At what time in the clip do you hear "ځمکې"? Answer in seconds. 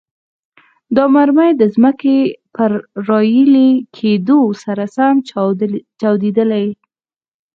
1.75-2.17